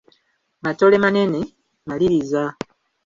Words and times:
Matole 0.63 0.97
manene, 1.03 1.39
maliriza. 1.87 2.43